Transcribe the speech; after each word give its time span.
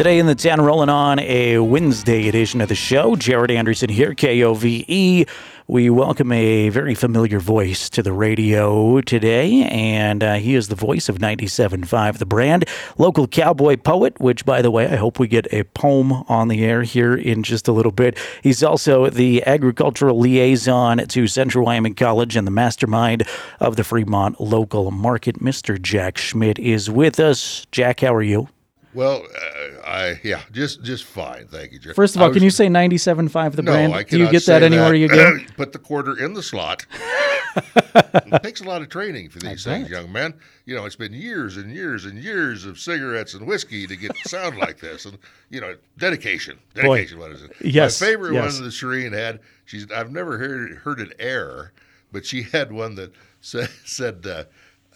Today 0.00 0.18
in 0.18 0.24
the 0.24 0.34
10, 0.34 0.62
rolling 0.62 0.88
on 0.88 1.18
a 1.18 1.58
Wednesday 1.58 2.26
edition 2.26 2.62
of 2.62 2.70
the 2.70 2.74
show. 2.74 3.16
Jared 3.16 3.50
Anderson 3.50 3.90
here, 3.90 4.14
KOVE. 4.14 5.26
We 5.66 5.90
welcome 5.90 6.32
a 6.32 6.70
very 6.70 6.94
familiar 6.94 7.38
voice 7.38 7.90
to 7.90 8.02
the 8.02 8.14
radio 8.14 9.02
today, 9.02 9.64
and 9.64 10.24
uh, 10.24 10.34
he 10.36 10.54
is 10.54 10.68
the 10.68 10.74
voice 10.74 11.10
of 11.10 11.18
97.5 11.18 12.16
The 12.16 12.24
Brand, 12.24 12.64
local 12.96 13.28
cowboy 13.28 13.76
poet, 13.76 14.18
which, 14.18 14.46
by 14.46 14.62
the 14.62 14.70
way, 14.70 14.86
I 14.88 14.96
hope 14.96 15.18
we 15.18 15.28
get 15.28 15.52
a 15.52 15.64
poem 15.64 16.12
on 16.12 16.48
the 16.48 16.64
air 16.64 16.82
here 16.82 17.14
in 17.14 17.42
just 17.42 17.68
a 17.68 17.72
little 17.72 17.92
bit. 17.92 18.18
He's 18.42 18.62
also 18.62 19.10
the 19.10 19.44
agricultural 19.44 20.18
liaison 20.18 21.08
to 21.08 21.26
Central 21.26 21.66
Wyoming 21.66 21.94
College 21.94 22.36
and 22.36 22.46
the 22.46 22.50
mastermind 22.50 23.24
of 23.60 23.76
the 23.76 23.84
Fremont 23.84 24.40
local 24.40 24.92
market. 24.92 25.40
Mr. 25.40 25.78
Jack 25.78 26.16
Schmidt 26.16 26.58
is 26.58 26.88
with 26.88 27.20
us. 27.20 27.66
Jack, 27.70 28.00
how 28.00 28.14
are 28.14 28.22
you? 28.22 28.48
Well, 28.92 29.22
uh, 29.24 29.86
I 29.86 30.20
yeah, 30.24 30.40
just 30.50 30.82
just 30.82 31.04
fine, 31.04 31.46
thank 31.46 31.72
you, 31.72 31.78
Jerry. 31.78 31.94
First 31.94 32.16
of 32.16 32.22
all, 32.22 32.30
I 32.30 32.32
can 32.32 32.42
you 32.42 32.50
say 32.50 32.66
97.5 32.66 33.52
The 33.52 33.62
no, 33.62 33.72
Brand? 33.72 33.94
I 33.94 34.02
Do 34.02 34.18
you 34.18 34.30
get 34.30 34.46
that 34.46 34.62
anywhere 34.62 34.94
you 34.94 35.08
go? 35.08 35.38
Put 35.56 35.72
the 35.72 35.78
quarter 35.78 36.18
in 36.18 36.34
the 36.34 36.42
slot. 36.42 36.86
it 37.56 38.42
takes 38.42 38.60
a 38.60 38.64
lot 38.64 38.82
of 38.82 38.88
training 38.88 39.28
for 39.28 39.38
these 39.38 39.64
things, 39.64 39.84
bet. 39.84 39.90
young 39.90 40.10
man. 40.12 40.34
You 40.64 40.74
know, 40.74 40.84
it's 40.86 40.96
been 40.96 41.12
years 41.12 41.56
and 41.56 41.72
years 41.72 42.04
and 42.04 42.18
years 42.18 42.64
of 42.64 42.78
cigarettes 42.78 43.34
and 43.34 43.46
whiskey 43.46 43.86
to 43.86 43.96
get 43.96 44.16
to 44.16 44.28
sound 44.28 44.56
like 44.56 44.80
this, 44.80 45.04
and 45.04 45.18
you 45.50 45.60
know, 45.60 45.76
dedication, 45.98 46.58
dedication. 46.74 47.18
What 47.18 47.30
is 47.30 47.42
it? 47.42 47.52
Yes, 47.60 48.00
My 48.00 48.08
favorite 48.08 48.34
yes. 48.34 48.54
one 48.54 48.64
that 48.64 48.70
Shireen 48.70 49.12
had. 49.12 49.40
She's 49.66 49.90
I've 49.92 50.10
never 50.10 50.38
heard 50.38 50.78
heard 50.78 51.00
it 51.00 51.14
air, 51.18 51.72
but 52.10 52.26
she 52.26 52.42
had 52.42 52.72
one 52.72 52.96
that 52.96 53.12
said 53.40 53.70
said 53.84 54.26
uh, 54.26 54.44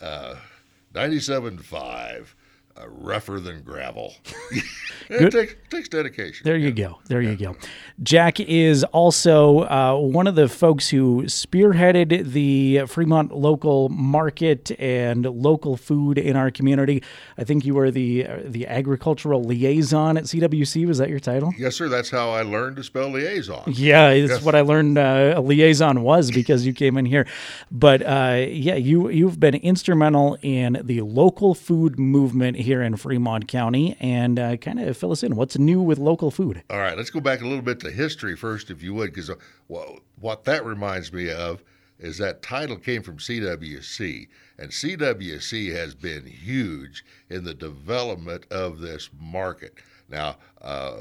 uh, 0.05 0.37
ninety 0.93 1.21
seven 1.21 1.59
five. 1.59 2.35
Uh, 2.77 2.89
rougher 2.89 3.39
than 3.39 3.63
gravel. 3.63 4.13
it 5.09 5.31
takes, 5.31 5.55
takes 5.71 5.89
dedication. 5.89 6.43
There 6.43 6.57
you 6.57 6.73
go. 6.73 6.99
There 7.07 7.23
you 7.23 7.37
go. 7.37 7.55
Jack 8.03 8.41
is 8.41 8.83
also 8.83 9.61
uh, 9.61 9.95
one 9.97 10.27
of 10.27 10.35
the 10.35 10.49
folks 10.49 10.89
who 10.89 11.23
spearheaded 11.27 12.33
the 12.33 12.83
Fremont 12.89 13.31
local 13.33 13.91
market 13.91 14.73
and 14.81 15.25
local 15.25 15.77
food 15.77 16.19
in 16.19 16.35
our 16.35 16.51
community. 16.51 17.01
I 17.39 17.45
think 17.45 17.65
you 17.65 17.75
were 17.75 17.93
the 17.93 18.27
uh, 18.27 18.39
the 18.45 18.67
agricultural 18.67 19.45
liaison 19.45 20.17
at 20.17 20.25
CWC. 20.25 20.85
Was 20.85 20.99
that 20.99 21.09
your 21.11 21.21
title? 21.21 21.55
Yes, 21.57 21.77
sir. 21.77 21.89
That's 21.89 22.11
how 22.11 22.31
I 22.31 22.43
learned 22.43 22.75
to 22.79 22.83
spell 22.83 23.09
liaison. 23.09 23.63
Yeah, 23.69 24.09
it's 24.09 24.33
Yes. 24.33 24.43
what 24.43 24.57
I 24.57 24.63
learned 24.63 24.99
uh, 24.99 25.35
a 25.37 25.41
liaison 25.41 26.03
was 26.03 26.33
because 26.33 26.67
you 26.67 26.73
came 26.73 26.97
in 26.99 27.05
here. 27.07 27.25
But 27.71 28.03
uh, 28.03 28.47
yeah, 28.49 28.75
you 28.75 29.11
you've 29.11 29.39
been 29.39 29.55
instrumental 29.55 30.39
in 30.43 30.81
the 30.83 31.03
local 31.03 31.55
food 31.55 32.01
movement 32.01 32.57
here 32.65 32.83
in 32.83 32.97
Fremont 32.97 33.47
County, 33.47 33.97
and 34.01 34.39
uh, 34.39 34.57
kind 34.57 34.81
of 34.81 34.97
fill 34.97 35.13
us 35.13 35.23
in. 35.23 35.37
What's 35.37 35.59
new 35.59 35.81
with 35.81 35.99
local 35.99 36.31
food? 36.31 36.63
All 36.71 36.79
right, 36.79 36.97
let's 36.97 37.11
go 37.11 37.21
back 37.21 37.41
a 37.41 37.47
little 37.47 37.63
bit 37.63 37.81
to 37.81 37.91
history 37.91 38.37
first, 38.37 38.71
if 38.71 38.83
you 38.83 38.95
would, 38.95 39.13
because 39.13 39.31
what, 39.69 40.01
what 40.21 40.45
that 40.45 40.65
reminds 40.65 41.13
me 41.13 41.31
of 41.31 41.63
is 41.99 42.19
that 42.19 42.43
title 42.43 42.77
came 42.77 43.03
from 43.03 43.19
CWC, 43.19 44.29
and 44.59 44.71
CWC 44.71 45.73
has 45.75 45.95
been 45.95 46.27
huge 46.27 47.05
in 47.31 47.45
the 47.45 47.55
development 47.55 48.47
of 48.51 48.81
this 48.81 49.11
market. 49.19 49.75
Now, 50.09 50.37
uh, 50.61 50.99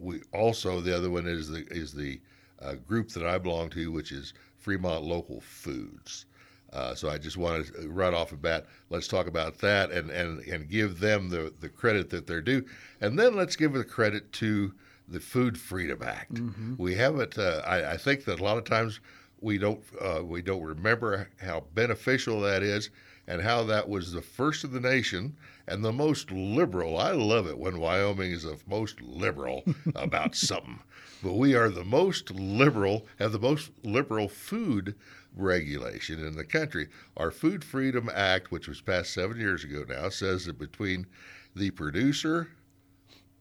we 0.00 0.20
also 0.32 0.80
the 0.80 0.96
other 0.96 1.10
one 1.10 1.26
is 1.26 1.48
the 1.48 1.66
is 1.70 1.92
the 1.92 2.20
uh, 2.60 2.74
group 2.74 3.08
that 3.10 3.26
I 3.26 3.38
belong 3.38 3.70
to, 3.70 3.90
which 3.90 4.12
is 4.12 4.34
Fremont 4.58 5.04
Local 5.04 5.40
Foods. 5.40 6.26
Uh, 6.74 6.94
so 6.94 7.08
I 7.08 7.18
just 7.18 7.36
wanted 7.36 7.72
to, 7.74 7.88
right 7.88 8.12
off 8.12 8.30
the 8.30 8.36
bat, 8.36 8.66
let's 8.90 9.06
talk 9.06 9.28
about 9.28 9.58
that 9.58 9.92
and, 9.92 10.10
and, 10.10 10.40
and 10.40 10.68
give 10.68 10.98
them 10.98 11.28
the, 11.28 11.52
the 11.60 11.68
credit 11.68 12.10
that 12.10 12.26
they're 12.26 12.40
due. 12.40 12.64
And 13.00 13.16
then 13.18 13.36
let's 13.36 13.54
give 13.54 13.72
the 13.72 13.84
credit 13.84 14.32
to 14.34 14.74
the 15.06 15.20
Food 15.20 15.56
Freedom 15.56 16.02
Act. 16.02 16.40
We 16.78 16.94
haven't, 16.96 17.38
uh, 17.38 17.62
I, 17.64 17.92
I 17.92 17.96
think 17.96 18.24
that 18.24 18.40
a 18.40 18.42
lot 18.42 18.58
of 18.58 18.64
times 18.64 19.00
we 19.40 19.58
don't, 19.58 19.80
uh, 20.00 20.24
we 20.24 20.42
don't 20.42 20.62
remember 20.62 21.28
how 21.40 21.64
beneficial 21.74 22.40
that 22.40 22.62
is 22.62 22.90
and 23.26 23.40
how 23.40 23.62
that 23.64 23.88
was 23.88 24.12
the 24.12 24.22
first 24.22 24.64
of 24.64 24.72
the 24.72 24.80
nation 24.80 25.36
and 25.68 25.84
the 25.84 25.92
most 25.92 26.30
liberal. 26.30 26.98
I 26.98 27.12
love 27.12 27.46
it 27.46 27.58
when 27.58 27.78
Wyoming 27.78 28.32
is 28.32 28.42
the 28.42 28.58
most 28.66 29.00
liberal 29.00 29.64
about 29.94 30.34
something. 30.34 30.80
But 31.22 31.34
we 31.34 31.54
are 31.54 31.70
the 31.70 31.84
most 31.84 32.30
liberal, 32.32 33.06
have 33.18 33.32
the 33.32 33.38
most 33.38 33.70
liberal 33.82 34.28
food 34.28 34.94
regulation 35.34 36.24
in 36.24 36.36
the 36.36 36.44
country. 36.44 36.88
Our 37.16 37.30
Food 37.30 37.64
Freedom 37.64 38.10
Act, 38.12 38.50
which 38.50 38.68
was 38.68 38.80
passed 38.80 39.12
seven 39.12 39.38
years 39.38 39.64
ago 39.64 39.84
now, 39.88 40.08
says 40.08 40.46
that 40.46 40.58
between 40.58 41.06
the 41.54 41.70
producer 41.70 42.48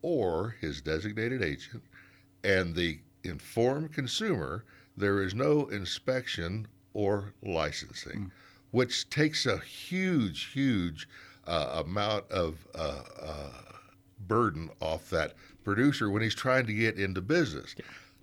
or 0.01 0.55
his 0.59 0.81
designated 0.81 1.41
agent 1.41 1.83
and 2.43 2.75
the 2.75 2.99
informed 3.23 3.93
consumer, 3.93 4.65
there 4.97 5.21
is 5.21 5.33
no 5.33 5.67
inspection 5.67 6.67
or 6.93 7.33
licensing, 7.43 8.31
which 8.71 9.09
takes 9.09 9.45
a 9.45 9.57
huge, 9.59 10.51
huge 10.51 11.07
uh, 11.47 11.83
amount 11.85 12.29
of 12.31 12.67
uh, 12.75 13.01
uh, 13.21 13.49
burden 14.27 14.69
off 14.79 15.09
that 15.09 15.33
producer 15.63 16.09
when 16.09 16.21
he's 16.21 16.35
trying 16.35 16.65
to 16.65 16.73
get 16.73 16.97
into 16.97 17.21
business. 17.21 17.75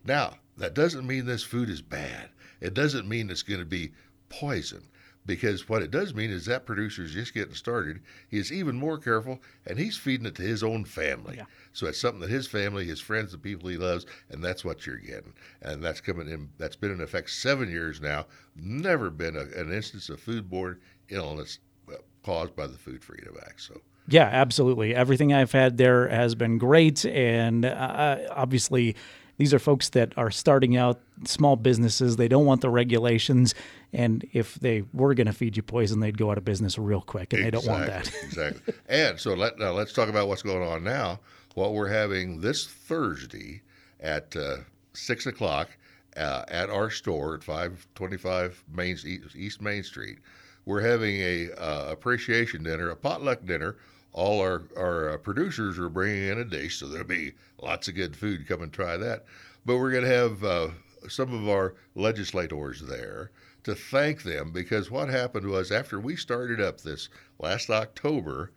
Now, 0.04 0.36
that 0.56 0.74
doesn't 0.74 1.06
mean 1.06 1.26
this 1.26 1.42
food 1.42 1.68
is 1.68 1.82
bad. 1.82 2.30
It 2.60 2.74
doesn't 2.74 3.08
mean 3.08 3.30
it's 3.30 3.42
going 3.42 3.60
to 3.60 3.66
be 3.66 3.92
poison. 4.28 4.82
Because 5.26 5.68
what 5.68 5.82
it 5.82 5.90
does 5.90 6.14
mean 6.14 6.30
is 6.30 6.46
that 6.46 6.64
producer 6.64 7.04
is 7.04 7.12
just 7.12 7.34
getting 7.34 7.54
started. 7.54 8.00
He's 8.28 8.50
even 8.50 8.74
more 8.76 8.96
careful, 8.98 9.40
and 9.66 9.78
he's 9.78 9.96
feeding 9.96 10.26
it 10.26 10.34
to 10.36 10.42
his 10.42 10.62
own 10.62 10.84
family. 10.84 11.36
Yeah. 11.36 11.44
So 11.74 11.86
it's 11.86 12.00
something 12.00 12.20
that 12.20 12.30
his 12.30 12.46
family, 12.46 12.86
his 12.86 13.00
friends, 13.00 13.32
the 13.32 13.38
people 13.38 13.68
he 13.68 13.76
loves, 13.76 14.06
and 14.30 14.42
that's 14.42 14.64
what 14.64 14.86
you're 14.86 14.96
getting. 14.96 15.34
And 15.60 15.84
that's 15.84 16.00
coming 16.00 16.26
in. 16.26 16.48
That's 16.58 16.74
been 16.74 16.90
in 16.90 17.02
effect 17.02 17.30
seven 17.30 17.70
years 17.70 18.00
now. 18.00 18.26
Never 18.56 19.10
been 19.10 19.36
a, 19.36 19.42
an 19.60 19.70
instance 19.72 20.08
of 20.08 20.24
foodborne 20.24 20.78
illness 21.10 21.58
uh, 21.88 21.96
caused 22.24 22.56
by 22.56 22.66
the 22.66 22.78
Food 22.78 23.04
Freedom 23.04 23.36
Act. 23.46 23.60
So 23.60 23.80
Yeah, 24.08 24.24
absolutely. 24.24 24.94
Everything 24.94 25.32
I've 25.34 25.52
had 25.52 25.76
there 25.76 26.08
has 26.08 26.34
been 26.34 26.56
great, 26.58 27.04
and 27.04 27.66
uh, 27.66 28.18
obviously, 28.30 28.96
these 29.40 29.54
are 29.54 29.58
folks 29.58 29.88
that 29.90 30.12
are 30.16 30.30
starting 30.30 30.76
out 30.76 31.00
small 31.24 31.56
businesses. 31.56 32.16
They 32.16 32.28
don't 32.28 32.44
want 32.44 32.60
the 32.60 32.68
regulations, 32.68 33.54
and 33.92 34.28
if 34.32 34.54
they 34.56 34.84
were 34.92 35.14
going 35.14 35.26
to 35.26 35.32
feed 35.32 35.56
you 35.56 35.62
poison, 35.62 36.00
they'd 36.00 36.18
go 36.18 36.30
out 36.30 36.38
of 36.38 36.44
business 36.44 36.78
real 36.78 37.00
quick, 37.00 37.32
and 37.32 37.44
they 37.44 37.50
don't 37.50 37.66
want 37.66 37.86
that. 37.86 38.06
Exactly, 38.06 38.28
exactly. 38.28 38.74
And 38.88 39.18
so 39.18 39.34
let, 39.34 39.58
now 39.58 39.72
let's 39.72 39.92
talk 39.92 40.08
about 40.08 40.28
what's 40.28 40.42
going 40.42 40.62
on 40.62 40.84
now. 40.84 41.20
What 41.54 41.72
we're 41.72 41.88
having 41.88 42.40
this 42.40 42.66
Thursday 42.66 43.62
at 43.98 44.36
uh, 44.36 44.58
six 44.92 45.26
o'clock 45.26 45.70
uh, 46.16 46.44
at 46.48 46.70
our 46.70 46.90
store 46.90 47.34
at 47.34 47.42
five 47.42 47.86
twenty-five 47.94 48.62
Main 48.72 48.98
East, 49.04 49.34
East 49.34 49.60
Main 49.62 49.82
Street. 49.82 50.18
We're 50.66 50.82
having 50.82 51.16
a 51.16 51.50
uh, 51.58 51.86
appreciation 51.90 52.62
dinner, 52.62 52.90
a 52.90 52.96
potluck 52.96 53.44
dinner. 53.44 53.76
All 54.12 54.40
our 54.40 54.62
our 54.76 55.10
uh, 55.10 55.16
producers 55.18 55.78
are 55.78 55.88
bringing 55.88 56.24
in 56.28 56.38
a 56.38 56.44
dish, 56.44 56.78
so 56.78 56.86
there'll 56.88 57.06
be 57.06 57.34
lots 57.62 57.88
of 57.88 57.94
good 57.94 58.16
food. 58.16 58.48
Come 58.48 58.62
and 58.62 58.72
try 58.72 58.96
that. 58.96 59.24
But 59.64 59.76
we're 59.76 59.92
going 59.92 60.04
to 60.04 60.10
have 60.10 60.44
uh, 60.44 60.68
some 61.08 61.32
of 61.32 61.48
our 61.48 61.74
legislators 61.94 62.80
there 62.80 63.30
to 63.62 63.74
thank 63.74 64.22
them 64.22 64.52
because 64.52 64.90
what 64.90 65.08
happened 65.08 65.46
was 65.46 65.70
after 65.70 66.00
we 66.00 66.16
started 66.16 66.60
up 66.60 66.80
this 66.80 67.08
last 67.38 67.70
October, 67.70 68.50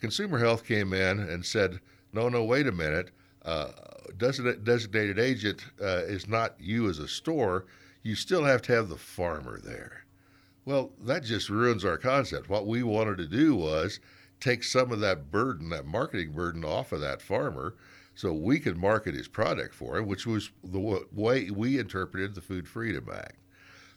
Consumer 0.00 0.38
Health 0.38 0.64
came 0.64 0.92
in 0.92 1.18
and 1.18 1.44
said, 1.44 1.80
"No, 2.12 2.28
no, 2.28 2.44
wait 2.44 2.66
a 2.66 2.72
minute. 2.72 3.10
Uh, 3.44 3.72
designated, 4.16 5.18
agent 5.18 5.66
uh, 5.80 6.04
is 6.06 6.26
not 6.26 6.54
you 6.58 6.88
as 6.88 6.98
a 6.98 7.08
store. 7.08 7.66
You 8.02 8.14
still 8.14 8.44
have 8.44 8.62
to 8.62 8.72
have 8.72 8.88
the 8.88 8.96
farmer 8.96 9.60
there." 9.60 10.04
Well, 10.64 10.92
that 11.02 11.24
just 11.24 11.50
ruins 11.50 11.84
our 11.84 11.98
concept. 11.98 12.48
What 12.48 12.66
we 12.66 12.82
wanted 12.82 13.18
to 13.18 13.26
do 13.26 13.54
was 13.54 14.00
take 14.40 14.62
some 14.62 14.92
of 14.92 15.00
that 15.00 15.30
burden, 15.30 15.70
that 15.70 15.86
marketing 15.86 16.32
burden, 16.32 16.64
off 16.64 16.92
of 16.92 17.00
that 17.00 17.22
farmer, 17.22 17.74
so 18.14 18.32
we 18.32 18.60
could 18.60 18.76
market 18.76 19.14
his 19.14 19.28
product 19.28 19.74
for 19.74 19.96
him, 19.96 20.06
which 20.06 20.26
was 20.26 20.50
the 20.62 20.78
wa- 20.78 21.00
way 21.12 21.50
we 21.50 21.78
interpreted 21.78 22.34
the 22.34 22.40
Food 22.40 22.68
Freedom 22.68 23.08
Act. 23.12 23.36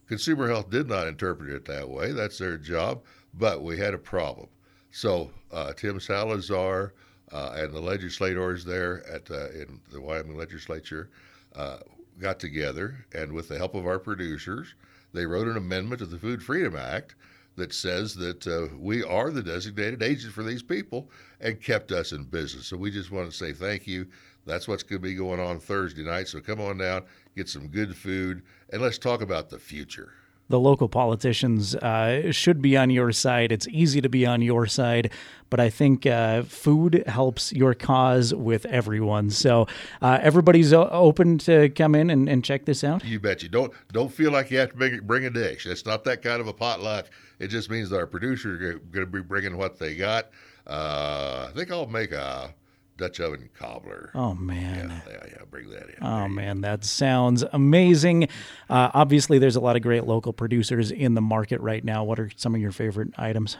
Consumer 0.07 0.47
Health 0.47 0.69
did 0.69 0.87
not 0.87 1.07
interpret 1.07 1.49
it 1.49 1.65
that 1.65 1.89
way. 1.89 2.13
That's 2.13 2.37
their 2.37 2.57
job, 2.57 3.03
but 3.33 3.61
we 3.61 3.77
had 3.77 3.93
a 3.93 3.99
problem. 3.99 4.47
So 4.91 5.31
uh, 5.51 5.73
Tim 5.73 5.99
Salazar 5.99 6.93
uh, 7.31 7.51
and 7.55 7.73
the 7.73 7.81
legislators 7.81 8.63
there 8.63 9.05
at 9.07 9.29
uh, 9.29 9.49
in 9.49 9.81
the 9.91 10.01
Wyoming 10.01 10.37
legislature 10.37 11.09
uh, 11.55 11.79
got 12.19 12.39
together, 12.39 13.05
and 13.13 13.33
with 13.33 13.49
the 13.49 13.57
help 13.57 13.75
of 13.75 13.85
our 13.85 13.99
producers, 13.99 14.73
they 15.13 15.25
wrote 15.25 15.47
an 15.47 15.57
amendment 15.57 15.99
to 15.99 16.05
the 16.05 16.17
Food 16.17 16.41
Freedom 16.41 16.75
Act 16.75 17.15
that 17.57 17.73
says 17.73 18.15
that 18.15 18.47
uh, 18.47 18.73
we 18.77 19.03
are 19.03 19.31
the 19.31 19.43
designated 19.43 20.01
agent 20.01 20.33
for 20.33 20.43
these 20.43 20.63
people 20.63 21.09
and 21.41 21.61
kept 21.61 21.91
us 21.91 22.11
in 22.11 22.23
business. 22.23 22.67
So 22.67 22.77
we 22.77 22.91
just 22.91 23.11
want 23.11 23.29
to 23.29 23.35
say 23.35 23.51
thank 23.51 23.85
you. 23.85 24.07
That's 24.45 24.67
what's 24.67 24.83
going 24.83 25.01
to 25.01 25.07
be 25.07 25.15
going 25.15 25.41
on 25.41 25.59
Thursday 25.59 26.03
night. 26.03 26.27
So 26.29 26.39
come 26.39 26.61
on 26.61 26.77
down, 26.77 27.03
get 27.35 27.49
some 27.49 27.67
good 27.67 27.95
food, 27.95 28.43
and 28.69 28.81
let's 28.81 28.97
talk 28.97 29.21
about 29.21 29.49
the 29.49 29.59
future. 29.59 30.13
The 30.49 30.59
local 30.59 30.87
politicians 30.87 31.75
uh, 31.75 32.31
should 32.31 32.61
be 32.61 32.77
on 32.77 32.89
your 32.89 33.11
side. 33.11 33.51
It's 33.51 33.67
easy 33.67 34.01
to 34.01 34.09
be 34.09 34.25
on 34.25 34.41
your 34.41 34.65
side, 34.65 35.11
but 35.49 35.59
I 35.59 35.69
think 35.69 36.05
uh, 36.05 36.43
food 36.43 37.03
helps 37.07 37.51
your 37.53 37.73
cause 37.73 38.33
with 38.33 38.65
everyone. 38.65 39.29
So 39.29 39.67
uh, 40.01 40.19
everybody's 40.21 40.73
o- 40.73 40.89
open 40.89 41.37
to 41.39 41.69
come 41.69 41.95
in 41.95 42.09
and, 42.09 42.29
and, 42.29 42.43
check 42.43 42.65
this 42.65 42.83
out. 42.83 43.03
You 43.03 43.19
bet 43.19 43.43
you 43.43 43.49
don't 43.49 43.73
don't 43.91 44.11
feel 44.11 44.31
like 44.31 44.51
you 44.51 44.59
have 44.59 44.71
to 44.71 44.77
bring, 44.77 44.99
bring 45.01 45.25
a 45.25 45.29
dish. 45.29 45.65
It's 45.65 45.85
not 45.85 46.03
that 46.05 46.21
kind 46.21 46.39
of 46.39 46.47
a 46.47 46.53
potluck. 46.53 47.07
It 47.39 47.47
just 47.47 47.69
means 47.69 47.89
that 47.89 47.97
our 47.97 48.07
producers 48.07 48.61
are 48.61 48.79
going 48.79 49.05
to 49.05 49.11
be 49.11 49.21
bringing 49.21 49.57
what 49.57 49.77
they 49.77 49.95
got. 49.95 50.29
Uh, 50.65 51.47
I 51.49 51.51
think 51.55 51.71
I'll 51.71 51.87
make 51.87 52.11
a 52.11 52.53
Dutch 52.97 53.19
oven 53.19 53.49
cobbler. 53.57 54.11
Oh 54.15 54.33
man! 54.33 55.01
Yeah, 55.07 55.13
yeah, 55.13 55.27
yeah 55.31 55.37
bring 55.49 55.69
that 55.69 55.89
in. 55.89 55.95
Oh 56.01 56.27
man, 56.27 56.61
that 56.61 56.83
sounds 56.83 57.43
amazing. 57.53 58.27
Uh, 58.69 58.89
obviously, 58.93 59.39
there's 59.39 59.55
a 59.55 59.59
lot 59.59 59.75
of 59.75 59.81
great 59.81 60.05
local 60.05 60.33
producers 60.33 60.91
in 60.91 61.13
the 61.13 61.21
market 61.21 61.61
right 61.61 61.83
now. 61.83 62.03
What 62.03 62.19
are 62.19 62.29
some 62.35 62.55
of 62.55 62.61
your 62.61 62.71
favorite 62.71 63.13
items? 63.17 63.57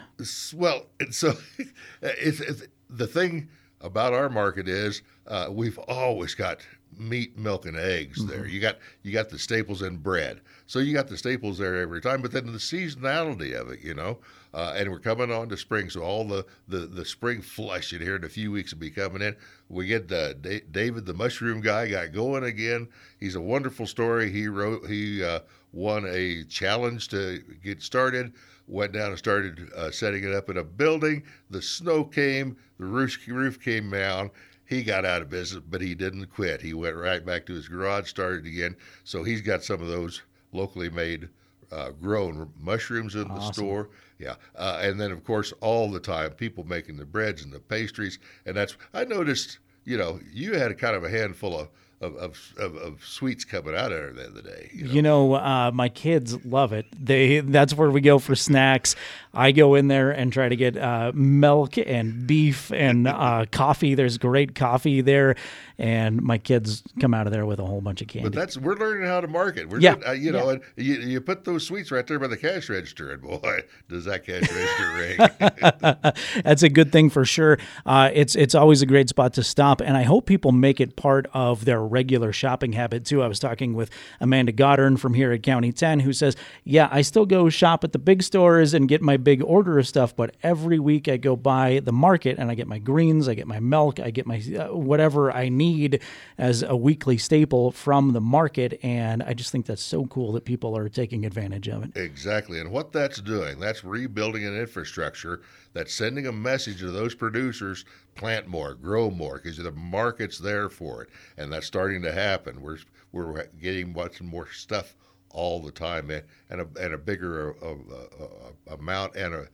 Well, 0.54 0.86
so 1.10 1.34
it's, 2.02 2.40
it's 2.40 2.64
the 2.90 3.06
thing 3.06 3.48
about 3.80 4.12
our 4.12 4.28
market 4.28 4.68
is 4.68 5.02
uh, 5.26 5.48
we've 5.50 5.78
always 5.78 6.34
got 6.34 6.60
meat, 6.96 7.36
milk, 7.36 7.66
and 7.66 7.76
eggs 7.76 8.18
mm-hmm. 8.18 8.28
there. 8.30 8.46
You 8.46 8.60
got 8.60 8.78
you 9.02 9.12
got 9.12 9.28
the 9.28 9.38
staples 9.38 9.82
and 9.82 10.02
bread. 10.02 10.40
So 10.66 10.78
you 10.78 10.92
got 10.92 11.08
the 11.08 11.16
staples 11.16 11.58
there 11.58 11.76
every 11.76 12.00
time. 12.00 12.22
But 12.22 12.32
then 12.32 12.46
the 12.46 12.58
seasonality 12.58 13.58
of 13.58 13.70
it, 13.70 13.80
you 13.80 13.94
know, 13.94 14.18
uh, 14.54 14.74
and 14.76 14.90
we're 14.90 14.98
coming 14.98 15.30
on 15.30 15.48
to 15.48 15.56
spring, 15.56 15.90
so 15.90 16.02
all 16.02 16.24
the, 16.24 16.44
the, 16.68 16.78
the 16.78 17.04
spring 17.04 17.42
flush 17.42 17.92
in 17.92 18.00
here 18.00 18.16
in 18.16 18.24
a 18.24 18.28
few 18.28 18.50
weeks 18.50 18.72
will 18.72 18.80
be 18.80 18.90
coming 18.90 19.22
in. 19.22 19.36
We 19.68 19.86
get 19.86 20.10
uh, 20.10 20.34
D- 20.34 20.62
David, 20.70 21.04
the 21.04 21.14
mushroom 21.14 21.60
guy, 21.60 21.88
got 21.88 22.12
going 22.12 22.44
again. 22.44 22.88
He's 23.20 23.34
a 23.34 23.40
wonderful 23.40 23.86
story. 23.86 24.30
He 24.30 24.48
wrote, 24.48 24.86
he 24.86 25.22
uh, 25.22 25.40
won 25.72 26.06
a 26.08 26.44
challenge 26.44 27.08
to 27.08 27.42
get 27.62 27.82
started. 27.82 28.32
Went 28.66 28.92
down 28.92 29.10
and 29.10 29.18
started 29.18 29.70
uh, 29.74 29.90
setting 29.90 30.24
it 30.24 30.34
up 30.34 30.50
in 30.50 30.58
a 30.58 30.64
building. 30.64 31.22
The 31.50 31.62
snow 31.62 32.04
came, 32.04 32.56
the 32.78 32.84
roof 32.84 33.26
roof 33.26 33.58
came 33.60 33.90
down. 33.90 34.30
He 34.68 34.82
got 34.82 35.06
out 35.06 35.22
of 35.22 35.30
business, 35.30 35.62
but 35.66 35.80
he 35.80 35.94
didn't 35.94 36.26
quit. 36.26 36.60
He 36.60 36.74
went 36.74 36.94
right 36.94 37.24
back 37.24 37.46
to 37.46 37.54
his 37.54 37.68
garage, 37.68 38.10
started 38.10 38.44
again. 38.44 38.76
So 39.02 39.22
he's 39.22 39.40
got 39.40 39.64
some 39.64 39.80
of 39.80 39.88
those 39.88 40.20
locally 40.52 40.90
made 40.90 41.30
uh, 41.72 41.90
grown 41.92 42.52
mushrooms 42.60 43.14
in 43.14 43.30
awesome. 43.30 43.46
the 43.46 43.52
store. 43.52 43.88
Yeah, 44.18 44.34
uh, 44.56 44.80
and 44.82 45.00
then 45.00 45.10
of 45.10 45.24
course 45.24 45.54
all 45.60 45.90
the 45.90 46.00
time 46.00 46.32
people 46.32 46.64
making 46.64 46.98
the 46.98 47.06
breads 47.06 47.42
and 47.42 47.52
the 47.52 47.60
pastries, 47.60 48.18
and 48.44 48.56
that's 48.56 48.76
I 48.92 49.04
noticed. 49.04 49.58
You 49.84 49.96
know, 49.96 50.20
you 50.30 50.52
had 50.52 50.70
a 50.70 50.74
kind 50.74 50.94
of 50.94 51.02
a 51.02 51.08
handful 51.08 51.58
of 51.58 51.68
of, 52.00 52.16
of, 52.16 52.54
of, 52.58 52.76
of, 52.76 53.04
sweets 53.04 53.44
coming 53.44 53.74
out 53.74 53.90
of 53.90 53.98
there 53.98 54.12
the 54.12 54.26
other 54.28 54.42
day. 54.42 54.70
You 54.72 54.84
know, 54.84 54.92
you 54.92 55.02
know 55.02 55.34
uh, 55.34 55.70
my 55.74 55.88
kids 55.88 56.44
love 56.44 56.72
it. 56.72 56.86
They 56.98 57.40
that's 57.40 57.74
where 57.74 57.90
we 57.90 58.00
go 58.00 58.18
for 58.18 58.36
snacks. 58.36 58.94
I 59.34 59.52
go 59.52 59.74
in 59.74 59.88
there 59.88 60.10
and 60.10 60.32
try 60.32 60.48
to 60.48 60.56
get 60.56 60.76
uh, 60.76 61.12
milk 61.14 61.76
and 61.76 62.26
beef 62.26 62.72
and 62.72 63.08
uh, 63.08 63.46
coffee. 63.50 63.94
There's 63.94 64.16
great 64.18 64.54
coffee 64.54 65.00
there, 65.00 65.34
and 65.76 66.22
my 66.22 66.38
kids 66.38 66.82
come 67.00 67.14
out 67.14 67.26
of 67.26 67.32
there 67.32 67.46
with 67.46 67.58
a 67.58 67.64
whole 67.64 67.80
bunch 67.80 68.00
of 68.00 68.08
candy. 68.08 68.28
But 68.28 68.36
that's 68.36 68.56
we're 68.56 68.76
learning 68.76 69.06
how 69.06 69.20
to 69.20 69.28
market. 69.28 69.68
We're, 69.68 69.80
yeah, 69.80 69.96
uh, 70.06 70.12
you 70.12 70.32
know, 70.32 70.52
yeah. 70.52 70.58
you, 70.76 70.94
you 70.94 71.20
put 71.20 71.44
those 71.44 71.66
sweets 71.66 71.90
right 71.90 72.06
there 72.06 72.18
by 72.18 72.28
the 72.28 72.36
cash 72.36 72.68
register, 72.68 73.12
and 73.12 73.22
boy, 73.22 73.62
does 73.88 74.04
that 74.04 74.24
cash 74.24 74.42
register 74.50 74.92
ring! 74.94 76.42
that's 76.44 76.62
a 76.62 76.68
good 76.68 76.92
thing 76.92 77.10
for 77.10 77.24
sure. 77.24 77.58
Uh, 77.84 78.10
it's 78.12 78.36
it's 78.36 78.54
always 78.54 78.82
a 78.82 78.86
great 78.86 79.08
spot 79.08 79.34
to 79.34 79.42
stop, 79.42 79.80
and 79.80 79.96
I 79.96 80.04
hope 80.04 80.26
people 80.26 80.52
make 80.52 80.80
it 80.80 80.96
part 80.96 81.26
of 81.32 81.64
their 81.64 81.87
regular 81.88 82.32
shopping 82.32 82.72
habit 82.72 83.04
too. 83.04 83.22
I 83.22 83.26
was 83.26 83.38
talking 83.38 83.74
with 83.74 83.90
Amanda 84.20 84.52
Goddard 84.52 85.00
from 85.00 85.14
here 85.14 85.32
at 85.32 85.42
County 85.42 85.72
10 85.72 86.00
who 86.00 86.12
says, 86.12 86.36
Yeah, 86.64 86.88
I 86.90 87.02
still 87.02 87.26
go 87.26 87.48
shop 87.48 87.84
at 87.84 87.92
the 87.92 87.98
big 87.98 88.22
stores 88.22 88.74
and 88.74 88.88
get 88.88 89.02
my 89.02 89.16
big 89.16 89.42
order 89.42 89.78
of 89.78 89.88
stuff, 89.88 90.14
but 90.14 90.36
every 90.42 90.78
week 90.78 91.08
I 91.08 91.16
go 91.16 91.36
by 91.36 91.80
the 91.82 91.92
market 91.92 92.38
and 92.38 92.50
I 92.50 92.54
get 92.54 92.66
my 92.66 92.78
greens, 92.78 93.28
I 93.28 93.34
get 93.34 93.46
my 93.46 93.60
milk, 93.60 93.98
I 94.00 94.10
get 94.10 94.26
my 94.26 94.42
uh, 94.58 94.74
whatever 94.74 95.32
I 95.32 95.48
need 95.48 96.00
as 96.36 96.62
a 96.62 96.76
weekly 96.76 97.18
staple 97.18 97.72
from 97.72 98.12
the 98.12 98.20
market. 98.20 98.78
And 98.82 99.22
I 99.22 99.34
just 99.34 99.50
think 99.50 99.66
that's 99.66 99.82
so 99.82 100.06
cool 100.06 100.32
that 100.32 100.44
people 100.44 100.76
are 100.76 100.88
taking 100.88 101.24
advantage 101.24 101.68
of 101.68 101.84
it. 101.84 101.96
Exactly. 101.96 102.60
And 102.60 102.70
what 102.70 102.92
that's 102.92 103.20
doing, 103.20 103.58
that's 103.58 103.84
rebuilding 103.84 104.44
an 104.44 104.56
infrastructure 104.56 105.40
that's 105.72 105.94
sending 105.94 106.26
a 106.26 106.32
message 106.32 106.80
to 106.80 106.90
those 106.90 107.14
producers 107.14 107.84
plant 108.14 108.48
more, 108.48 108.74
grow 108.74 109.10
more, 109.10 109.36
because 109.36 109.58
the 109.58 109.70
market's 109.72 110.38
there 110.38 110.68
for 110.68 111.02
it, 111.02 111.08
and 111.36 111.52
that's 111.52 111.66
starting 111.78 112.02
to 112.02 112.10
happen. 112.10 112.60
We're 112.60 112.78
we're 113.12 113.46
getting 113.62 113.92
much 113.92 114.20
more 114.20 114.48
stuff 114.50 114.96
all 115.30 115.62
the 115.62 115.70
time, 115.70 116.10
and, 116.10 116.24
and 116.50 116.60
a 116.62 116.66
and 116.80 116.92
a 116.92 116.98
bigger 116.98 117.54
uh, 117.62 117.66
uh, 117.66 118.24
uh, 118.24 118.74
amount 118.74 119.14
and 119.14 119.32
a, 119.32 119.48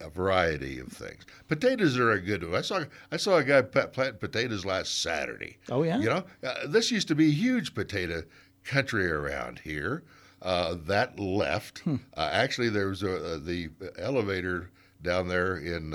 a, 0.00 0.10
variety 0.10 0.80
of 0.80 0.88
things. 0.88 1.24
Potatoes 1.46 1.96
are 1.96 2.10
a 2.10 2.20
good 2.20 2.42
one. 2.42 2.56
I 2.56 2.62
saw 2.62 2.82
I 3.12 3.16
saw 3.16 3.36
a 3.36 3.44
guy 3.44 3.62
planting 3.62 4.18
potatoes 4.18 4.64
last 4.64 5.00
Saturday. 5.02 5.58
Oh 5.70 5.84
yeah, 5.84 6.00
you 6.00 6.06
know 6.06 6.24
uh, 6.42 6.66
this 6.66 6.90
used 6.90 7.06
to 7.08 7.14
be 7.14 7.26
a 7.26 7.32
huge 7.32 7.76
potato 7.76 8.24
country 8.64 9.08
around 9.08 9.60
here. 9.60 10.02
Uh, 10.42 10.74
that 10.86 11.20
left. 11.20 11.78
Hmm. 11.80 11.96
Uh, 12.16 12.28
actually, 12.32 12.70
there 12.70 12.88
was 12.88 13.04
a, 13.04 13.38
the 13.38 13.70
elevator 13.96 14.70
down 15.00 15.28
there 15.28 15.58
in 15.58 15.94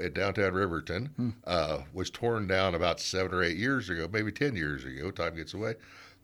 at 0.00 0.14
downtown 0.14 0.52
Riverton 0.52 1.06
hmm. 1.16 1.30
uh, 1.46 1.78
was 1.92 2.10
torn 2.10 2.46
down 2.46 2.74
about 2.74 3.00
seven 3.00 3.32
or 3.32 3.42
eight 3.42 3.56
years 3.56 3.90
ago, 3.90 4.08
maybe 4.12 4.32
ten 4.32 4.56
years 4.56 4.84
ago. 4.84 5.10
Time 5.10 5.36
gets 5.36 5.54
away, 5.54 5.74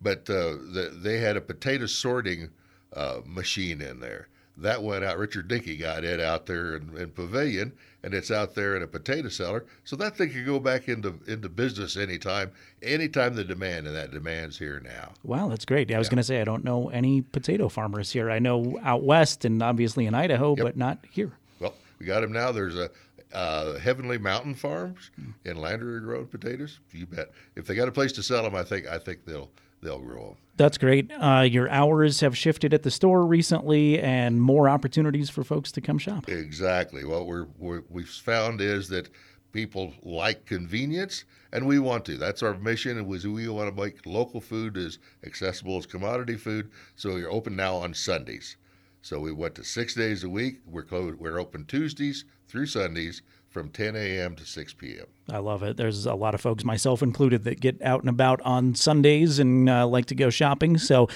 but 0.01 0.29
uh, 0.31 0.57
the, 0.73 0.97
they 0.97 1.19
had 1.19 1.37
a 1.37 1.41
potato 1.41 1.87
sorting 1.87 2.51
uh, 2.95 3.21
machine 3.25 3.81
in 3.81 4.01
there. 4.01 4.29
That 4.57 4.83
went 4.83 5.05
out. 5.05 5.19
Richard 5.19 5.49
Dickey 5.49 5.77
got 5.77 6.05
it 6.05 6.21
out 6.21 6.47
there 6.47 6.77
in, 6.77 6.97
in, 6.97 7.11
Pavilion, 7.11 7.73
and 8.05 8.15
it's 8.15 8.31
out 8.31 8.55
there 8.55 8.77
in 8.77 8.83
a 8.83 8.87
potato 8.87 9.29
cellar. 9.29 9.65
So 9.83 9.97
that 9.97 10.17
thing 10.17 10.31
could 10.31 10.47
go 10.47 10.61
back 10.61 10.89
into 10.89 11.19
into 11.27 11.49
business 11.49 11.97
anytime, 11.97 12.53
anytime 12.81 13.35
the 13.35 13.43
demand, 13.43 13.89
and 13.89 13.97
that 13.97 14.13
demand's 14.13 14.57
here 14.57 14.81
now. 14.85 15.13
Wow, 15.25 15.49
that's 15.49 15.65
great. 15.65 15.93
I 15.93 15.99
was 15.99 16.09
going 16.09 16.19
to 16.19 16.23
say 16.23 16.41
I 16.41 16.45
don't 16.45 16.63
know 16.63 16.89
any 16.91 17.21
potato 17.21 17.69
farmers 17.69 18.13
here. 18.13 18.31
I 18.31 18.39
know 18.39 18.79
out 18.85 19.03
west 19.03 19.45
and 19.45 19.61
obviously 19.61 20.07
in 20.07 20.15
Idaho, 20.15 20.55
yep. 20.57 20.65
but 20.65 20.77
not 20.77 20.99
here. 21.11 21.33
Well, 21.59 21.75
we 21.99 22.07
got 22.07 22.21
them 22.21 22.33
now. 22.33 22.53
There's 22.53 22.77
a 22.79 22.91
uh, 23.35 23.79
Heavenly 23.79 24.19
Mountain 24.19 24.55
Farms 24.55 25.11
in 25.45 25.57
Lander 25.57 26.01
grown 26.01 26.27
potatoes. 26.27 26.81
You 26.93 27.07
bet. 27.07 27.31
If 27.57 27.67
they 27.67 27.75
got 27.75 27.89
a 27.89 27.93
place 27.93 28.13
to 28.13 28.23
sell 28.23 28.43
them, 28.43 28.55
I 28.55 28.63
think 28.63 28.87
I 28.87 28.99
think 28.99 29.25
they'll 29.25 29.51
they'll 29.83 29.99
grow 29.99 30.29
them. 30.29 30.37
That's 30.57 30.79
great. 30.79 31.11
Uh, 31.13 31.41
your 31.41 31.69
hours 31.69 32.21
have 32.21 32.37
shifted 32.37 32.73
at 32.73 32.85
the 32.85 32.91
store 32.91 33.27
recently, 33.27 34.01
and 34.01 34.41
more 34.41 34.69
opportunities 34.69 35.29
for 35.29 35.43
folks 35.43 35.73
to 35.73 35.81
come 35.81 35.99
shop. 35.99 36.29
Exactly. 36.29 37.05
What 37.05 37.27
we're, 37.27 37.47
we're 37.59 37.83
we've 37.91 38.09
found 38.09 38.61
is 38.61 38.89
that 38.89 39.11
people 39.53 39.93
like 40.03 40.47
convenience, 40.47 41.25
and 41.53 41.67
we 41.67 41.79
want 41.79 42.05
to. 42.05 42.17
That's 42.17 42.43
our 42.43 42.55
mission. 42.59 43.05
Was 43.07 43.27
we 43.27 43.49
want 43.49 43.75
to 43.75 43.83
make 43.83 44.07
local 44.07 44.41
food 44.41 44.77
as 44.77 44.99
accessible 45.25 45.77
as 45.79 45.87
commodity 45.87 46.37
food. 46.37 46.71
So 46.95 47.15
we're 47.15 47.31
open 47.31 47.57
now 47.57 47.75
on 47.77 47.95
Sundays. 47.95 48.57
So 49.05 49.21
we 49.21 49.33
went 49.33 49.55
to 49.57 49.65
six 49.65 49.93
days 49.93 50.25
a 50.25 50.31
week. 50.31 50.61
We're 50.65 50.83
closed, 50.83 51.19
we're 51.19 51.39
open 51.39 51.67
Tuesdays 51.67 52.25
through 52.49 52.65
Sundays 52.65 53.21
from 53.51 53.69
10 53.69 53.95
a.m. 53.97 54.35
to 54.35 54.47
6 54.47 54.73
p.m. 54.73 55.05
I 55.29 55.39
love 55.39 55.63
it. 55.63 55.77
There's 55.77 56.07
a 56.07 56.15
lot 56.15 56.35
of 56.35 56.41
folks, 56.41 56.65
myself 56.65 57.03
included, 57.03 57.45
that 57.45 57.61
get 57.61 57.83
out 57.83 58.01
and 58.01 58.09
about 58.09 58.41
on 58.47 58.75
Sundays 58.75 59.39
and 59.39 59.69
uh, 59.69 59.87
like 59.87 60.07
to 60.07 60.15
go 60.15 60.31
shopping. 60.31 60.79
So 60.79 61.11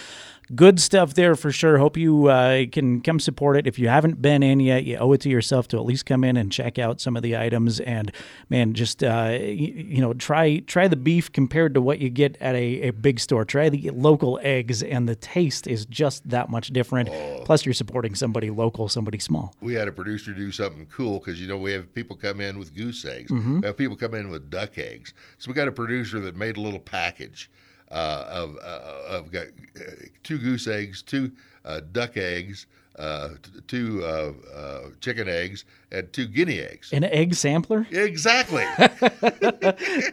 good 0.55 0.81
stuff 0.81 1.15
there 1.15 1.35
for 1.35 1.51
sure. 1.51 1.79
Hope 1.79 1.97
you 1.97 2.27
uh, 2.27 2.65
can 2.71 3.01
come 3.01 3.21
support 3.21 3.57
it. 3.57 3.67
If 3.67 3.79
you 3.79 3.89
haven't 3.89 4.21
been 4.23 4.43
in 4.43 4.61
yet, 4.61 4.85
you 4.85 4.97
owe 4.97 5.13
it 5.13 5.21
to 5.23 5.29
yourself 5.29 5.69
to 5.69 5.77
at 5.77 5.85
least 5.85 6.07
come 6.07 6.25
in 6.25 6.37
and 6.37 6.51
check 6.51 6.79
out 6.79 7.01
some 7.01 7.17
of 7.17 7.23
the 7.23 7.37
items. 7.37 7.81
And 7.81 8.13
man, 8.49 8.75
just 8.75 9.03
uh, 9.03 9.39
you, 9.41 9.73
you, 9.73 10.01
know, 10.01 10.15
try 10.15 10.59
try 10.61 10.89
the 10.89 10.97
beef 10.97 11.31
compared 11.33 11.75
to 11.75 11.81
what 11.81 11.99
you 11.99 12.11
get 12.11 12.37
at 12.41 12.55
a, 12.55 12.89
a, 12.89 12.91
big 12.91 13.21
store. 13.21 13.45
Try 13.45 13.69
the 13.69 13.91
local 13.91 14.39
eggs, 14.43 14.83
and 14.83 15.09
the 15.09 15.17
taste 15.17 15.67
is 15.67 15.87
just 15.87 16.29
that 16.29 16.49
much 16.49 16.69
different. 16.69 17.09
Oh. 17.11 17.43
Plus, 17.45 17.65
you're 17.65 17.75
supporting 17.75 18.15
somebody 18.15 18.51
local, 18.51 18.89
somebody 18.89 19.19
small. 19.19 19.55
We 19.61 19.75
had 19.75 19.89
a 19.89 19.93
producer 19.93 20.33
do 20.33 20.51
something 20.53 20.87
cool 20.87 21.19
because 21.19 21.41
you 21.41 21.47
know 21.47 21.59
we 21.59 21.73
have 21.73 21.93
people 21.95 22.17
come 22.17 22.41
in 22.41 22.59
with 22.59 22.75
goose 22.75 23.05
eggs. 23.05 23.31
Mm-hmm. 23.31 23.61
We 23.61 23.67
have 23.67 23.77
people 23.77 23.97
come 23.97 24.15
in 24.15 24.31
with 24.31 24.51
duck 24.51 24.79
eggs. 24.79 25.15
So 25.39 25.51
we 25.51 25.55
got 25.55 25.69
a 25.69 25.73
producer 25.73 26.21
that 26.21 26.37
made 26.37 26.57
a 26.57 26.61
little 26.61 26.81
package 26.81 27.51
uh, 27.91 28.25
of 28.29 28.57
uh, 28.63 29.17
of 29.17 29.33
got 29.33 29.47
uh, 29.77 29.83
two 30.23 30.39
goose 30.39 30.67
eggs, 30.67 31.03
two 31.03 31.33
uh, 31.65 31.81
duck 31.93 32.17
eggs, 32.17 32.67
uh, 32.99 33.31
two 33.67 34.05
uh, 34.05 34.91
chicken 35.01 35.29
eggs, 35.29 35.65
and 35.93 36.13
two 36.13 36.27
guinea 36.27 36.61
eggs. 36.61 36.93
An 36.93 37.05
egg 37.05 37.35
sampler? 37.35 37.87
Exactly. 37.91 38.65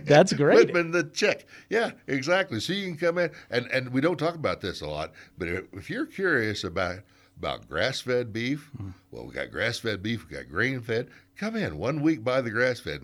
That's 0.01 0.33
great. 0.33 0.67
Whitman 0.67 0.91
the 0.91 1.09
chick. 1.13 1.47
Yeah, 1.69 1.91
exactly. 2.07 2.59
So 2.59 2.73
you 2.73 2.85
can 2.85 2.97
come 2.97 3.17
in, 3.17 3.31
and, 3.49 3.67
and 3.71 3.89
we 3.89 4.01
don't 4.01 4.17
talk 4.17 4.35
about 4.35 4.61
this 4.61 4.81
a 4.81 4.87
lot, 4.87 5.11
but 5.37 5.47
if 5.47 5.89
you're 5.89 6.05
curious 6.05 6.63
about 6.63 6.99
about 7.37 7.67
grass-fed 7.67 8.31
beef, 8.31 8.71
mm. 8.81 8.93
well, 9.11 9.25
we 9.25 9.33
got 9.33 9.51
grass-fed 9.51 10.01
beef, 10.01 10.25
we 10.29 10.37
got 10.37 10.47
grain-fed. 10.47 11.09
Come 11.35 11.57
in 11.57 11.77
one 11.77 12.01
week 12.01 12.23
buy 12.23 12.39
the 12.39 12.49
grass-fed, 12.49 13.01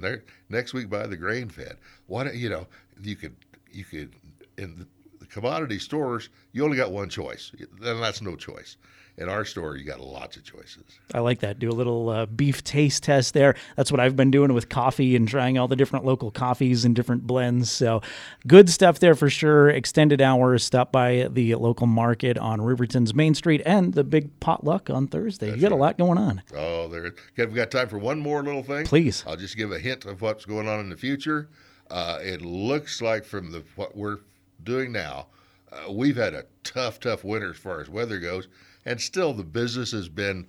next 0.47 0.73
week 0.73 0.89
buy 0.89 1.05
the 1.05 1.17
grain-fed. 1.17 1.75
What 2.07 2.33
you 2.33 2.49
know, 2.49 2.67
you 3.01 3.17
could 3.17 3.35
you 3.73 3.83
could 3.83 4.13
in 4.61 4.87
the 5.19 5.25
commodity 5.25 5.79
stores, 5.79 6.29
you 6.51 6.63
only 6.63 6.77
got 6.77 6.91
one 6.91 7.09
choice, 7.09 7.51
Then 7.79 7.99
that's 7.99 8.21
no 8.21 8.35
choice. 8.35 8.77
In 9.17 9.27
our 9.27 9.43
store, 9.43 9.75
you 9.75 9.83
got 9.83 9.99
lots 9.99 10.37
of 10.37 10.45
choices. 10.45 10.83
I 11.13 11.19
like 11.19 11.39
that. 11.41 11.59
Do 11.59 11.69
a 11.69 11.73
little 11.73 12.09
uh, 12.09 12.25
beef 12.27 12.63
taste 12.63 13.03
test 13.03 13.33
there. 13.33 13.55
That's 13.75 13.91
what 13.91 13.99
I've 13.99 14.15
been 14.15 14.31
doing 14.31 14.53
with 14.53 14.69
coffee 14.69 15.17
and 15.17 15.27
trying 15.27 15.57
all 15.57 15.67
the 15.67 15.75
different 15.75 16.05
local 16.05 16.31
coffees 16.31 16.85
and 16.85 16.95
different 16.95 17.27
blends. 17.27 17.69
So 17.69 18.01
good 18.47 18.69
stuff 18.69 18.99
there 18.99 19.13
for 19.13 19.29
sure. 19.29 19.69
Extended 19.69 20.21
hours. 20.21 20.63
Stop 20.63 20.93
by 20.93 21.27
the 21.29 21.55
local 21.55 21.87
market 21.87 22.37
on 22.37 22.61
Riverton's 22.61 23.13
Main 23.13 23.35
Street 23.35 23.61
and 23.65 23.93
the 23.93 24.05
big 24.05 24.39
potluck 24.39 24.89
on 24.89 25.07
Thursday. 25.07 25.47
That's 25.47 25.57
you 25.57 25.61
got 25.61 25.71
right. 25.71 25.79
a 25.79 25.81
lot 25.81 25.97
going 25.97 26.17
on. 26.17 26.41
Oh, 26.55 26.87
there. 26.87 27.07
Okay, 27.07 27.45
we 27.45 27.53
got 27.53 27.69
time 27.69 27.89
for 27.89 27.99
one 27.99 28.19
more 28.19 28.41
little 28.41 28.63
thing. 28.63 28.85
Please. 28.85 29.25
I'll 29.27 29.35
just 29.35 29.57
give 29.57 29.73
a 29.73 29.79
hint 29.79 30.05
of 30.05 30.21
what's 30.21 30.45
going 30.45 30.69
on 30.69 30.79
in 30.79 30.89
the 30.89 30.97
future. 30.97 31.49
Uh, 31.89 32.19
it 32.21 32.41
looks 32.41 33.01
like 33.01 33.25
from 33.25 33.51
the 33.51 33.63
what 33.75 33.97
we're 33.97 34.19
doing 34.63 34.91
now, 34.91 35.27
uh, 35.71 35.91
we've 35.91 36.17
had 36.17 36.33
a 36.33 36.45
tough, 36.63 36.99
tough 36.99 37.23
winter 37.23 37.51
as 37.51 37.57
far 37.57 37.79
as 37.79 37.89
weather 37.89 38.19
goes 38.19 38.47
and 38.85 38.99
still 38.99 39.33
the 39.33 39.43
business 39.43 39.91
has 39.91 40.09
been 40.09 40.47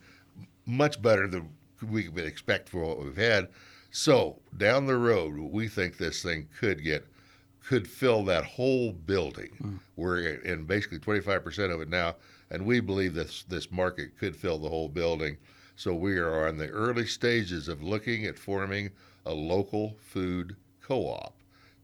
much 0.66 1.00
better 1.02 1.26
than 1.26 1.50
we 1.90 2.04
could 2.04 2.25
expect 2.25 2.69
for 2.69 2.85
what 2.85 3.02
we've 3.02 3.16
had. 3.16 3.49
So 3.90 4.40
down 4.57 4.87
the 4.87 4.97
road, 4.97 5.37
we 5.37 5.69
think 5.69 5.97
this 5.97 6.23
thing 6.23 6.49
could 6.59 6.83
get 6.83 7.07
could 7.64 7.87
fill 7.87 8.25
that 8.25 8.45
whole 8.45 8.90
building. 8.90 9.50
Mm. 9.62 9.78
We're 9.95 10.19
in 10.19 10.64
basically 10.64 10.99
25% 10.99 11.73
of 11.73 11.81
it 11.81 11.88
now, 11.88 12.16
and 12.50 12.66
we 12.66 12.81
believe 12.81 13.14
this 13.14 13.45
this 13.45 13.71
market 13.71 14.19
could 14.19 14.35
fill 14.35 14.59
the 14.59 14.69
whole 14.69 14.88
building. 14.88 15.37
So 15.76 15.95
we 15.95 16.19
are 16.19 16.49
in 16.49 16.59
the 16.59 16.69
early 16.69 17.07
stages 17.07 17.69
of 17.69 17.83
looking 17.83 18.25
at 18.25 18.38
forming 18.38 18.90
a 19.26 19.33
local 19.33 19.97
food 20.00 20.57
co-op 20.81 21.37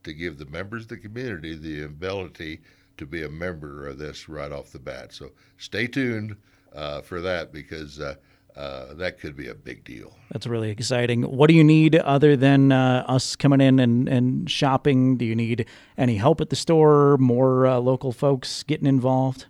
to 0.04 0.12
give 0.12 0.38
the 0.38 0.46
members 0.46 0.84
of 0.84 0.88
the 0.88 0.96
community 0.96 1.54
the 1.54 1.84
ability 1.84 2.60
to 2.96 3.06
be 3.06 3.22
a 3.22 3.28
member 3.28 3.86
of 3.86 3.98
this 3.98 4.28
right 4.28 4.52
off 4.52 4.72
the 4.72 4.78
bat. 4.78 5.12
So 5.12 5.30
stay 5.56 5.86
tuned 5.86 6.36
uh, 6.74 7.00
for 7.00 7.20
that 7.20 7.52
because 7.52 8.00
uh, 8.00 8.14
uh, 8.56 8.94
that 8.94 9.20
could 9.20 9.36
be 9.36 9.48
a 9.48 9.54
big 9.54 9.84
deal. 9.84 10.16
That's 10.32 10.46
really 10.46 10.70
exciting. 10.70 11.22
What 11.22 11.48
do 11.48 11.54
you 11.54 11.62
need 11.62 11.94
other 11.94 12.36
than 12.36 12.72
uh, 12.72 13.04
us 13.06 13.36
coming 13.36 13.60
in 13.60 13.78
and, 13.78 14.08
and 14.08 14.50
shopping? 14.50 15.16
Do 15.16 15.24
you 15.24 15.36
need 15.36 15.66
any 15.96 16.16
help 16.16 16.40
at 16.40 16.50
the 16.50 16.56
store? 16.56 17.16
More 17.18 17.66
uh, 17.66 17.78
local 17.78 18.12
folks 18.12 18.64
getting 18.64 18.86
involved? 18.86 19.46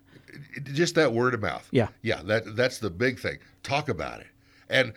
Just 0.73 0.95
that 0.95 1.11
word 1.11 1.33
of 1.33 1.41
mouth. 1.41 1.67
Yeah, 1.71 1.87
yeah. 2.01 2.21
That 2.23 2.55
that's 2.55 2.77
the 2.79 2.89
big 2.89 3.19
thing. 3.19 3.39
Talk 3.63 3.89
about 3.89 4.19
it, 4.21 4.27
and 4.69 4.93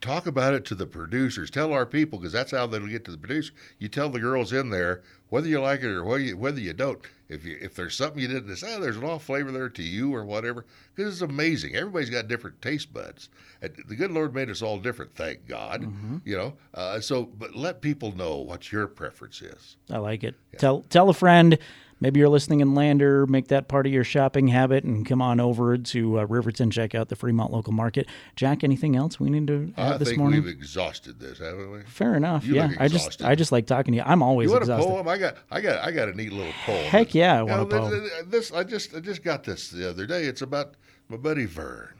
talk 0.00 0.26
about 0.26 0.54
it 0.54 0.64
to 0.66 0.74
the 0.74 0.86
producers. 0.86 1.50
Tell 1.50 1.72
our 1.72 1.86
people 1.86 2.18
because 2.18 2.32
that's 2.32 2.52
how 2.52 2.66
they'll 2.66 2.86
get 2.86 3.04
to 3.04 3.10
the 3.10 3.18
producer. 3.18 3.52
You 3.78 3.88
tell 3.88 4.08
the 4.08 4.20
girls 4.20 4.52
in 4.52 4.70
there 4.70 5.02
whether 5.30 5.48
you 5.48 5.60
like 5.60 5.80
it 5.80 5.86
or 5.86 6.04
whether 6.04 6.22
you, 6.22 6.36
whether 6.36 6.60
you 6.60 6.72
don't. 6.72 7.00
If 7.28 7.44
you 7.44 7.56
if 7.60 7.74
there's 7.76 7.96
something 7.96 8.20
you 8.20 8.26
didn't 8.26 8.48
decide, 8.48 8.78
oh, 8.78 8.80
there's 8.80 8.96
an 8.96 9.04
off 9.04 9.24
flavor 9.24 9.52
there 9.52 9.68
to 9.68 9.82
you 9.82 10.12
or 10.14 10.24
whatever. 10.24 10.66
Because 10.94 11.14
it's 11.14 11.22
amazing. 11.22 11.76
Everybody's 11.76 12.10
got 12.10 12.26
different 12.26 12.60
taste 12.60 12.92
buds. 12.92 13.28
And 13.62 13.72
the 13.86 13.94
good 13.94 14.10
Lord 14.10 14.34
made 14.34 14.50
us 14.50 14.62
all 14.62 14.78
different. 14.78 15.14
Thank 15.14 15.46
God. 15.46 15.82
Mm-hmm. 15.82 16.18
You 16.24 16.36
know. 16.36 16.54
Uh, 16.74 17.00
so, 17.00 17.24
but 17.24 17.54
let 17.54 17.80
people 17.80 18.16
know 18.16 18.38
what 18.38 18.72
your 18.72 18.88
preference 18.88 19.40
is. 19.42 19.76
I 19.88 19.98
like 19.98 20.24
it. 20.24 20.34
Yeah. 20.52 20.58
Tell 20.58 20.80
tell 20.82 21.08
a 21.08 21.14
friend 21.14 21.56
maybe 22.00 22.18
you're 22.18 22.28
listening 22.28 22.60
in 22.60 22.74
Lander, 22.74 23.26
make 23.26 23.48
that 23.48 23.68
part 23.68 23.86
of 23.86 23.92
your 23.92 24.04
shopping 24.04 24.48
habit 24.48 24.84
and 24.84 25.06
come 25.06 25.22
on 25.22 25.38
over 25.38 25.76
to 25.76 26.20
uh, 26.20 26.24
Riverton, 26.24 26.70
check 26.70 26.94
out 26.94 27.08
the 27.08 27.16
Fremont 27.16 27.52
local 27.52 27.72
market. 27.72 28.06
Jack, 28.36 28.64
anything 28.64 28.96
else 28.96 29.20
we 29.20 29.30
need 29.30 29.46
to 29.46 29.72
add 29.76 29.92
I 29.94 29.96
this 29.98 30.16
morning? 30.16 30.42
we've 30.42 30.52
exhausted 30.52 31.20
this, 31.20 31.38
haven't 31.38 31.70
we? 31.70 31.82
Fair 31.82 32.16
enough. 32.16 32.44
You 32.44 32.56
yeah, 32.56 32.72
I 32.78 32.88
just 32.88 33.22
I 33.22 33.34
just 33.34 33.52
like 33.52 33.66
talking 33.66 33.92
to 33.92 33.98
you. 33.98 34.04
I'm 34.04 34.22
always 34.22 34.46
you 34.46 34.52
want 34.52 34.62
exhausted. 34.62 34.88
a 34.88 34.92
poem? 34.92 35.08
I 35.08 35.18
got 35.20 35.36
I 35.50 35.60
got 35.60 35.84
I 35.84 35.92
got 35.92 36.08
a 36.08 36.14
neat 36.14 36.32
little 36.32 36.52
poem. 36.64 36.84
Heck 36.84 37.14
yeah, 37.14 37.38
I 37.38 37.42
want 37.42 37.72
you 37.72 37.78
know, 37.78 37.86
a 37.86 37.90
poem. 37.90 38.10
This 38.26 38.52
I 38.52 38.64
just 38.64 38.94
I 38.94 39.00
just 39.00 39.22
got 39.22 39.44
this 39.44 39.70
the 39.70 39.88
other 39.88 40.06
day. 40.06 40.24
It's 40.24 40.42
about 40.42 40.74
my 41.08 41.16
buddy 41.16 41.44
Vern. 41.44 41.94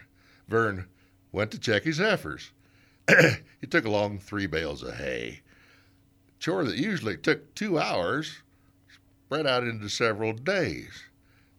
Vern 0.49 0.89
went 1.33 1.51
to 1.53 1.59
check 1.59 1.85
his 1.85 1.99
heifers. 1.99 2.51
he 3.61 3.67
took 3.69 3.85
along 3.85 4.19
three 4.19 4.47
bales 4.47 4.83
of 4.83 4.97
hay. 4.97 5.41
Chore 6.39 6.65
that 6.65 6.77
usually 6.77 7.17
took 7.17 7.55
two 7.55 7.79
hours 7.79 8.43
spread 9.31 9.47
out 9.47 9.63
into 9.63 9.89
several 9.89 10.33
days. 10.33 11.05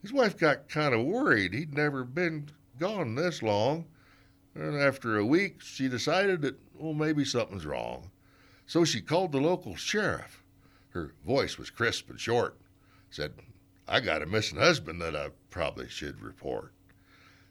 His 0.02 0.12
wife 0.12 0.38
got 0.38 0.68
kind 0.68 0.94
of 0.94 1.06
worried. 1.06 1.54
He'd 1.54 1.74
never 1.74 2.04
been 2.04 2.50
gone 2.78 3.16
this 3.16 3.42
long. 3.42 3.86
And 4.54 4.76
after 4.76 5.18
a 5.18 5.26
week, 5.26 5.62
she 5.62 5.88
decided 5.88 6.42
that, 6.42 6.60
well, 6.74 6.94
maybe 6.94 7.24
something's 7.24 7.66
wrong. 7.66 8.12
So 8.66 8.84
she 8.84 9.00
called 9.00 9.32
the 9.32 9.40
local 9.40 9.78
sheriff. 9.78 10.41
Her 10.92 11.14
voice 11.26 11.58
was 11.58 11.70
crisp 11.70 12.10
and 12.10 12.20
short. 12.20 12.58
Said, 13.10 13.34
I 13.88 14.00
got 14.00 14.22
a 14.22 14.26
missing 14.26 14.60
husband 14.60 15.02
that 15.02 15.16
I 15.16 15.30
probably 15.50 15.88
should 15.90 16.22
report. 16.22 16.74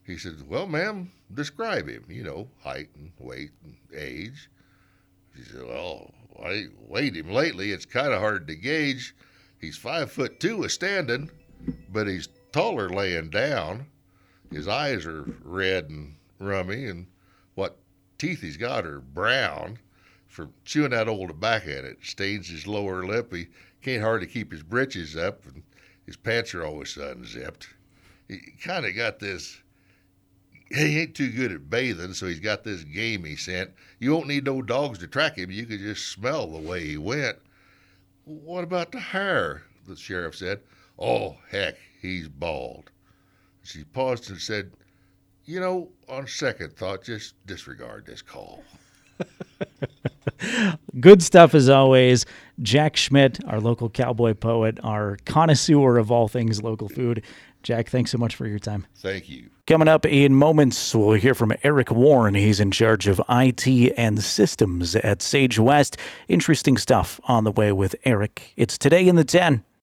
He 0.03 0.19
said, 0.19 0.49
Well, 0.49 0.67
ma'am, 0.67 1.13
describe 1.33 1.89
him, 1.89 2.05
you 2.09 2.23
know, 2.23 2.49
height 2.63 2.91
and 2.95 3.13
weight 3.19 3.53
and 3.65 3.77
age. 3.95 4.51
She 5.35 5.43
said, 5.43 5.67
Well, 5.67 6.13
I 6.43 6.67
weighed 6.87 7.17
him 7.17 7.31
lately. 7.31 7.73
It's 7.73 7.87
kind 7.87 8.13
of 8.13 8.21
hard 8.21 8.47
to 8.49 8.55
gauge. 8.55 9.15
He's 9.59 9.77
five 9.77 10.11
foot 10.11 10.41
two 10.41 10.65
a 10.65 10.69
standing, 10.69 11.31
but 11.91 12.07
he's 12.07 12.29
taller 12.53 12.89
laying 12.89 13.31
down. 13.31 13.87
His 14.51 14.67
eyes 14.67 15.07
are 15.07 15.25
red 15.45 15.91
and 15.91 16.17
rummy, 16.39 16.87
and 16.87 17.07
what 17.55 17.79
teeth 18.19 18.41
he's 18.41 18.57
got 18.57 18.85
are 18.87 19.01
brown 19.01 19.79
from 20.31 20.55
chewing 20.65 20.91
that 20.91 21.09
old 21.09 21.29
tobacco, 21.29 21.79
and 21.79 21.87
it 21.89 21.99
stains 22.03 22.49
his 22.49 22.65
lower 22.65 23.05
lip. 23.05 23.35
He 23.35 23.49
can't 23.83 24.01
hardly 24.03 24.29
keep 24.29 24.53
his 24.53 24.63
breeches 24.63 25.17
up, 25.17 25.45
and 25.45 25.65
his 26.07 26.17
pants 26.17 26.55
are 26.55 26.65
always 26.65 26.97
unzipped. 26.97 27.69
He 28.29 28.39
kind 28.63 28.87
of 28.87 28.95
got 28.95 29.19
this. 29.19 29.61
He 30.69 31.01
ain't 31.01 31.17
too 31.17 31.33
good 31.33 31.51
at 31.51 31.69
bathing, 31.69 32.15
so 32.15 32.29
he's 32.29 32.39
got 32.39 32.63
this 32.63 32.85
gamey 32.85 33.35
scent. 33.35 33.73
You 33.99 34.13
won't 34.13 34.29
need 34.29 34.45
no 34.45 34.63
dogs 34.63 35.01
to 35.01 35.09
track 35.09 35.37
him. 35.37 35.51
You 35.51 35.67
could 35.67 35.81
just 35.81 36.07
smell 36.07 36.47
the 36.47 36.61
way 36.61 36.87
he 36.87 36.97
went. 36.97 37.39
What 38.25 38.63
about 38.63 38.93
the 38.93 39.01
hair? 39.01 39.65
The 39.89 39.97
sheriff 39.97 40.37
said. 40.37 40.61
Oh, 40.97 41.39
heck, 41.51 41.77
he's 42.01 42.29
bald. 42.29 42.93
She 43.65 43.83
paused 43.83 44.31
and 44.31 44.41
said, 44.41 44.71
You 45.45 45.59
know, 45.59 45.91
on 46.09 46.29
second 46.29 46.77
thought, 46.77 47.03
just 47.03 47.35
disregard 47.47 48.07
this 48.07 48.23
call. 48.23 48.63
Good 51.01 51.23
stuff 51.23 51.55
as 51.55 51.69
always. 51.69 52.27
Jack 52.63 52.97
Schmidt, 52.97 53.39
our 53.47 53.61
local 53.61 53.89
cowboy 53.89 54.35
poet, 54.35 54.79
our 54.83 55.17
connoisseur 55.25 55.99
of 55.99 56.11
all 56.11 56.29
things 56.29 56.63
local 56.63 56.89
food. 56.89 57.23
Jack, 57.63 57.89
thanks 57.89 58.11
so 58.11 58.19
much 58.19 58.35
for 58.35 58.47
your 58.47 58.59
time. 58.59 58.87
Thank 58.97 59.29
you. 59.29 59.51
Coming 59.67 59.89
up 59.89 60.07
in 60.07 60.35
moments, 60.35 60.95
we'll 60.95 61.13
hear 61.13 61.35
from 61.35 61.53
Eric 61.63 61.91
Warren. 61.91 62.35
He's 62.35 62.59
in 62.59 62.71
charge 62.71 63.07
of 63.07 63.21
IT 63.29 63.95
and 63.97 64.23
systems 64.23 64.97
at 64.97 65.23
Sage 65.23 65.59
West. 65.59 65.97
Interesting 66.29 66.77
stuff 66.77 67.21
on 67.25 67.45
the 67.45 67.53
way 67.53 67.71
with 67.73 67.95
Eric. 68.05 68.53
It's 68.57 68.79
today 68.79 69.07
in 69.07 69.17
the 69.17 69.25
10. 69.25 69.63